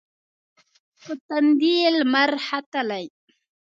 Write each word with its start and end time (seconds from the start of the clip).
پر 1.01 1.15
تندې 1.27 1.73
یې 1.81 1.89
لمر 1.99 2.31
ختلي 2.47 3.05